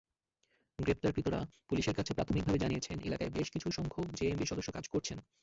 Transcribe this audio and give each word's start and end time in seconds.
গ্রেপ্তারকৃতরা 0.79 1.39
পুলিশের 1.69 1.95
কাছে 1.95 2.11
প্রাথমিকভাবে 2.13 2.59
জানিয়েছেন, 2.59 2.97
এলাকায় 2.99 3.31
বেশ 3.31 3.47
কিছুসংখ্যক 3.53 4.07
জেএমবি 4.17 4.45
সদস্য 4.47 4.69
কাজ 4.73 4.85
করছেন। 4.93 5.17